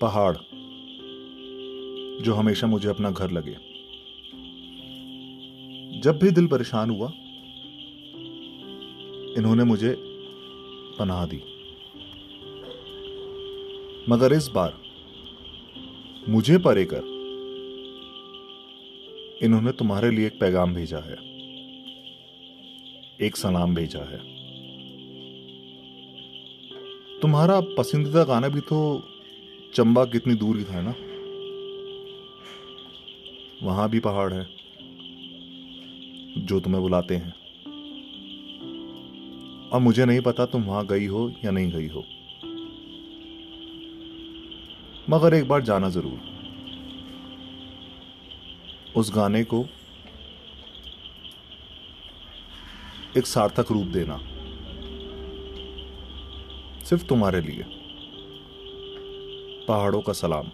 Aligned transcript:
पहाड़ 0.00 0.36
जो 2.24 2.34
हमेशा 2.34 2.66
मुझे 2.66 2.88
अपना 2.88 3.10
घर 3.10 3.30
लगे। 3.30 3.70
जब 6.00 6.18
भी 6.22 6.30
दिल 6.30 6.46
परेशान 6.46 6.90
हुआ, 6.90 7.12
इन्होंने 9.38 9.64
मुझे 9.64 9.96
पनाह 10.98 11.26
दी। 11.26 11.40
मगर 14.08 14.32
इस 14.32 14.48
बार, 14.48 14.74
मुझे 16.28 16.58
परे 16.58 16.84
कर, 16.84 17.20
इन्होंने 19.42 19.72
तुम्हारे 19.72 20.10
लिए 20.10 20.26
एक 20.26 20.40
पैगाम 20.40 20.74
भेजा 20.74 20.98
है। 20.98 21.16
एक 23.20 23.36
सलाम 23.36 23.74
भेजा 23.74 24.00
है। 24.00 24.18
तुम्हारा 27.20 27.60
पसंदीदा 27.60 28.24
गाना 28.24 28.48
भी 28.48 28.60
तो 28.60 28.78
चंबा 29.74 30.04
कितनी 30.04 30.34
दूर 30.34 30.62
था 30.64 30.80
ना? 30.82 30.94
वहाँ 33.62 33.88
भी 33.90 34.00
पहाड़ 34.00 34.32
है, 34.34 34.44
जो 36.38 36.60
तुम्हें 36.60 36.82
बुलाते 36.82 37.16
हैं। 37.16 37.34
और 39.70 39.80
मुझे 39.80 40.04
नहीं 40.04 40.20
पता 40.20 40.46
तुम 40.46 40.62
वहाँ 40.62 40.86
गई 40.86 41.06
हो 41.06 41.32
या 41.44 41.50
नहीं 41.50 41.70
गई 41.70 41.88
हो। 41.88 42.04
मगर 45.10 45.34
एक 45.34 45.48
बार 45.48 45.62
जाना 45.62 45.88
ज़रूर। 45.88 46.18
उस 48.96 49.12
गाने 49.14 49.44
को 49.44 49.64
एक 53.16 53.26
सार्थक 53.26 53.72
रूप 53.72 53.86
देना, 53.88 54.16
सिर्फ़ 56.84 57.04
तुम्हारे 57.04 57.40
लिए। 57.40 57.79
पहाड़ों 59.70 60.00
का 60.00 60.12
सलाम। 60.12 60.48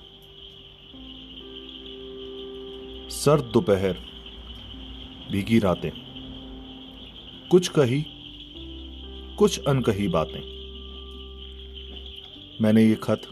सर्द 3.09 3.45
दोपहर, 3.45 3.92
भीगी 5.33 5.58
रातें। 5.58 5.91
कुछ 7.50 7.69
कही, 7.69 8.05
कुछ 9.36 9.61
अनकही 9.64 10.08
बातें। 10.08 10.41
मैंने 12.61 12.84
ये 12.84 12.95
खत 12.95 13.23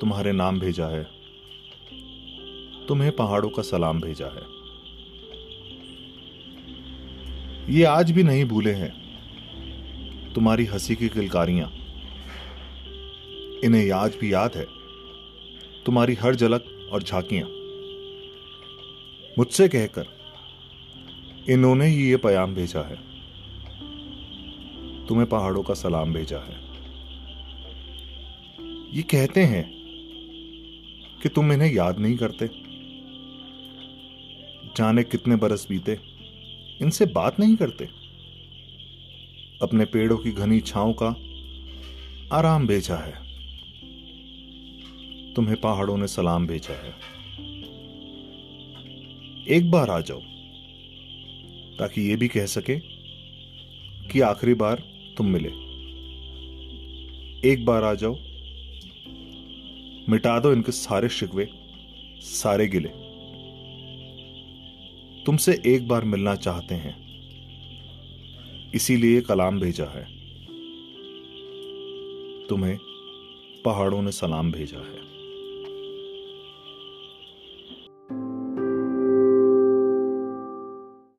तुम्हारे 0.00 0.32
नाम 0.32 0.60
भेजा 0.60 0.86
है। 0.86 1.04
तुम्हें 2.88 3.16
पहाड़ों 3.16 3.50
का 3.50 3.62
सलाम 3.62 4.00
भेजा 4.00 4.26
है। 4.26 4.42
ये 7.74 7.84
आज 7.84 8.10
भी 8.10 8.22
नहीं 8.22 8.44
भूले 8.44 8.72
हैं 8.72 9.00
तुम्हारी 10.32 10.64
हँसी 10.64 10.96
की 10.96 11.08
किलकारियाँ। 11.08 11.72
इन्हें 13.64 13.92
आज 13.92 14.16
भी 14.20 14.32
याद 14.32 14.56
है। 14.56 14.79
तुम्हारी 15.86 16.14
हर 16.14 16.34
झलक 16.34 16.88
और 16.92 17.02
झांकियाँ। 17.02 17.48
मुझसे 19.38 19.68
कहकर, 19.68 20.06
इन्होंने 21.50 21.86
ही 21.86 22.10
ये 22.10 22.16
पयाम 22.16 22.54
भेजा 22.54 22.80
है। 22.80 22.96
तुम्हें 25.06 25.28
पहाड़ों 25.28 25.62
का 25.62 25.74
सलाम 25.74 26.12
भेजा 26.12 26.38
है। 26.38 26.70
ये 28.96 29.02
कहते 29.02 29.40
हैं 29.40 29.70
कि 31.22 31.28
तुम 31.28 31.52
इन्हें 31.52 31.72
याद 31.72 31.98
नहीं 31.98 32.16
करते। 32.16 32.46
जाने 34.76 35.02
कितने 35.02 35.36
बरस 35.36 35.66
बीते, 35.70 35.98
इनसे 36.82 37.06
बात 37.06 37.40
नहीं 37.40 37.56
करते। 37.56 37.84
अपने 39.62 39.84
पेड़ों 39.84 40.16
की 40.16 40.30
घनी 40.30 40.60
छाओं 40.60 40.92
का 41.02 41.08
आराम 42.36 42.66
भेजा 42.66 42.96
है। 42.96 43.29
तुम्हें 45.36 45.56
पहाड़ों 45.60 45.96
ने 45.96 46.06
सलाम 46.06 46.46
भेजा 46.46 46.74
है। 46.74 46.94
एक 49.48 49.70
बार 49.70 49.90
आ 49.90 50.00
जाओ, 50.00 50.20
ताकि 51.78 52.00
ये 52.00 52.16
भी 52.16 52.28
कह 52.28 52.46
सके 52.46 52.78
कि 54.08 54.20
आखिरी 54.20 54.54
बार 54.54 54.82
तुम 55.18 55.26
मिले। 55.26 55.48
एक 57.50 57.64
बार 57.64 57.84
आ 57.84 57.94
जाओ, 57.94 58.14
मिटा 60.08 60.38
दो 60.40 60.52
इनके 60.52 60.72
सारे 60.72 61.08
शिकवे, 61.08 61.48
सारे 62.22 62.66
गिले। 62.68 62.88
तुमसे 65.26 65.60
एक 65.66 65.88
बार 65.88 66.04
मिलना 66.04 66.34
चाहते 66.36 66.74
हैं, 66.74 66.94
इसीलिए 68.74 69.20
कलाम 69.20 69.60
भेजा 69.60 69.84
है। 69.84 70.04
तुम्हें 72.46 72.76
पहाड़ों 73.64 74.02
ने 74.02 74.12
सलाम 74.12 74.52
भेजा 74.52 74.78
है। 74.78 75.19